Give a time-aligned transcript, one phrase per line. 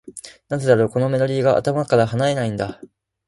[0.49, 2.81] なぜだろう、このメロディーが頭から離れないんだ。